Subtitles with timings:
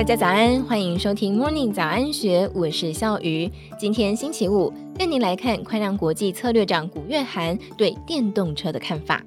[0.00, 3.50] 大家早安，欢迎收听 Morning 早安学，我是笑瑜。
[3.78, 9.22] 今天星期五，带您来看宽量国际策略长古月涵对电动车的看法。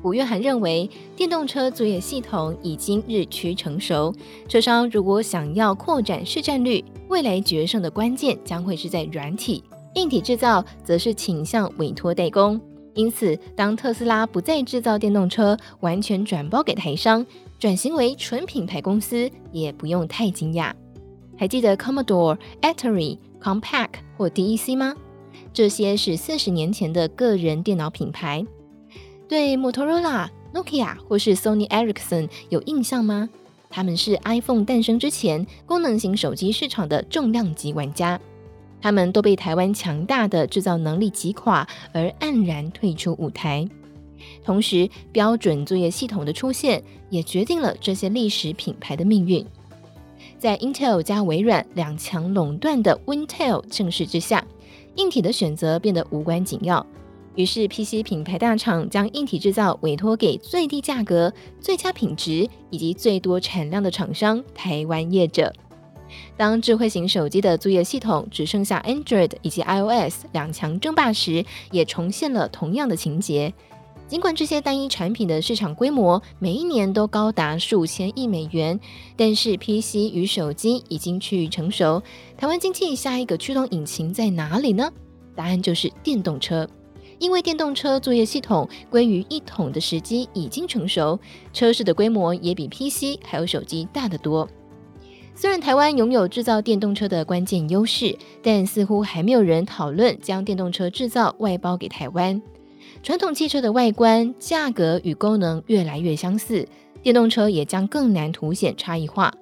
[0.00, 4.10] 古月涵认为，电动车作业系统已经日趋成熟，
[4.48, 9.62] 车商如果想要扩展市占率，未来决胜的关键将会是在软体，
[9.96, 12.58] 硬体制造则是倾向委托代工。
[12.94, 17.24] 因此，当特斯拉不再制造电动车，完全转包给台商，
[17.58, 20.72] 转型为纯品牌公司，也不用太惊讶。
[21.38, 24.94] 还记得 Commodore、Atari、Compaq 或 DEC 吗？
[25.52, 28.44] 这些是四十年前的个人电脑品牌。
[29.28, 33.28] 对 Motorola、Nokia 或是 Sony Ericsson 有印象吗？
[33.70, 38.20] 他们是 iPhone 诞生之前功能型手机市场的重量级玩家。
[38.80, 43.68] 他们都被台湾强大的制造能力击垮，而黯然退出舞台。
[44.44, 49.44] 同时，标准作业系统的出现，也决定了这些历史品牌的命运。
[50.38, 54.44] 在 Intel 加微软两强垄断的 Wintel 正式之下，
[54.96, 56.84] 硬体的选择变得无关紧要。
[57.36, 65.52] 于是，PC 品牌大厂将硬体制造委托给最低价格、最佳品质以及最多产量的厂商——台湾业者。
[66.36, 73.52] 当智慧型手机的作业系统只剩下 Android 以及 iOS 两强争霸时，也重现了同样的情节。
[74.08, 78.80] 尽管这些单一产品的市场规模每一年都高达数千亿美元，
[79.16, 82.02] 但是 PC 与手机已经趋于成熟。
[82.36, 84.90] 台湾经济下一个驱动引擎在哪里呢？
[85.36, 86.68] 答案就是电动车，
[87.20, 91.16] 因为电动车作业系统归于一统的时机已经成熟，
[91.52, 94.48] 车市的规模也比 PC 还有手机大得多。
[95.40, 102.42] 虽然台湾拥有制造电动车的关键优势，但似乎还没有人讨论将电动车制造外包给台湾。
[103.02, 106.68] 传统汽车的外观、价格与功能越来越相似，
[107.02, 109.32] 电动车也将更难凸显差异化。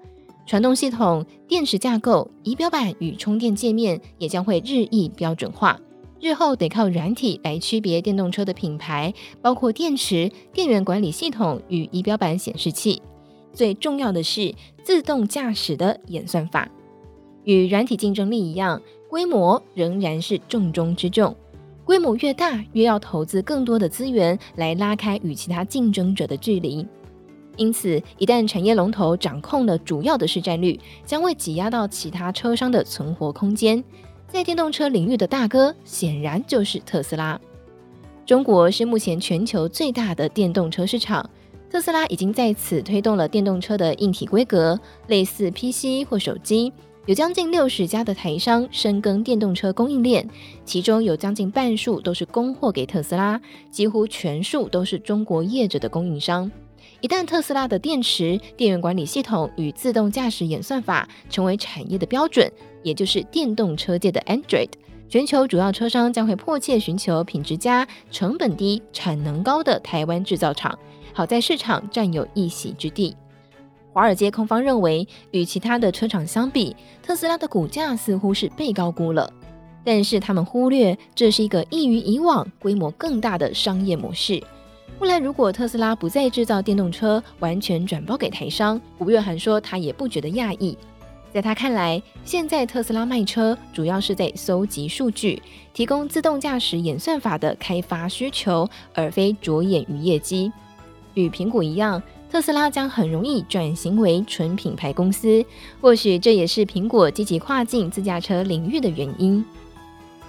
[0.47, 5.81] 传动系统、电池架构、仪表板与充电界面也将会日益标准化。
[6.21, 9.12] 日后得靠软体来区别电动车的品牌，
[9.43, 13.03] 包括电池、电源管理系统与仪表板显示器。
[13.59, 14.55] 最重要的是
[14.85, 16.69] 自动驾驶的演算法，
[17.43, 18.81] 与软体竞争力一样，
[19.11, 21.35] 规模仍然是重中之重。
[21.85, 26.87] 规模越大，越要投资更多的资源来拉开与其他竞争者的距离。
[27.57, 33.83] 因此，一旦产业龙头掌控了主要的市占率，将会挤压到其他车商的存活空间。
[34.29, 37.41] 在电动车领域的大哥，显然就是特斯拉。
[38.25, 41.29] 中国是目前全球最大的电动车市场。
[41.71, 46.73] 特斯拉已经在此推动了电动车的硬体规格，类似 PC 或手机，
[47.05, 50.27] 有将近六十家的台商深耕电动车供应链，
[50.65, 53.39] 其中有将近半数都是供货给特斯拉，
[53.71, 56.51] 几乎全数都是中国业者的供应商。
[57.03, 62.51] 一旦特斯拉的电池、电源管理系统与自动驾驶演算法成为产业的标准，
[62.83, 64.71] 也就是电动车界的 Android，
[65.07, 70.77] 全球主要车商将会迫切寻求品质佳、成本低、产能高的台湾制造厂。
[71.19, 73.17] 好在市场占有一席之地。
[73.93, 79.28] 华尔街空方认为，与其他的车厂相比，特斯拉的股价似乎是被高估了。
[79.83, 84.41] 但是他们忽略，这是一个异于以往、规模更大的商业模式。
[85.01, 90.78] 未来如果特斯拉不再制造电动车，完全转包给台商，吴月涵说他也不觉得讶异。
[91.34, 95.43] 在他看来，现在特斯拉卖车主要是在搜集数据，
[95.75, 100.53] 提供自动驾驶演算法的开发需求，而非着眼于业绩。
[101.15, 105.45] 与苹果一样，特斯拉将很容易转型为纯品牌公司，
[105.81, 109.45] 或许这也是苹果积极跨境自驾车领域的原因。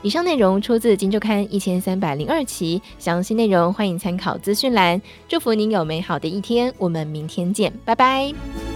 [0.01, 5.01] 以上内容出自《金周刊》一千三百零二期，详细内容欢迎参考资讯栏。
[5.27, 8.68] 祝福您有美好的一天，我们明天见，拜拜。